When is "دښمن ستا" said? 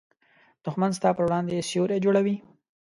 0.63-1.09